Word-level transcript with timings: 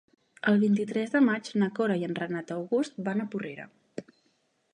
El 0.51 0.55
vint-i-tres 0.63 1.13
de 1.15 1.21
maig 1.27 1.51
na 1.63 1.69
Cora 1.81 1.99
i 2.01 2.07
en 2.09 2.17
Renat 2.23 2.55
August 2.57 2.99
van 3.11 3.23
a 3.23 3.29
Porrera. 3.37 3.71